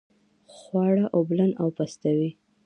[0.55, 2.29] خواړه اوبلن او پستوي.